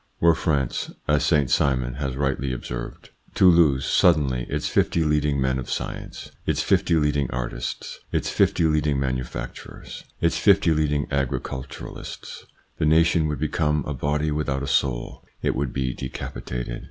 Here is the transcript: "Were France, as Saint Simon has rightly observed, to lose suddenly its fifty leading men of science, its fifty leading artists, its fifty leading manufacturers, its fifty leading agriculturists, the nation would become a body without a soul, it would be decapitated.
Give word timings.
"Were 0.19 0.33
France, 0.33 0.89
as 1.07 1.23
Saint 1.23 1.51
Simon 1.51 1.93
has 2.01 2.17
rightly 2.17 2.51
observed, 2.51 3.11
to 3.35 3.47
lose 3.47 3.85
suddenly 3.85 4.47
its 4.49 4.67
fifty 4.67 5.03
leading 5.03 5.39
men 5.39 5.59
of 5.59 5.69
science, 5.69 6.31
its 6.43 6.63
fifty 6.63 6.95
leading 6.95 7.29
artists, 7.29 7.99
its 8.11 8.27
fifty 8.31 8.63
leading 8.63 8.99
manufacturers, 8.99 10.03
its 10.19 10.39
fifty 10.39 10.73
leading 10.73 11.05
agriculturists, 11.11 12.47
the 12.79 12.85
nation 12.87 13.27
would 13.27 13.37
become 13.39 13.83
a 13.85 13.93
body 13.93 14.31
without 14.31 14.63
a 14.63 14.67
soul, 14.67 15.23
it 15.43 15.53
would 15.55 15.71
be 15.71 15.93
decapitated. 15.93 16.79